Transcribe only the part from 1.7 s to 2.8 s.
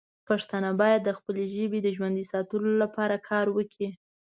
د ژوندی ساتلو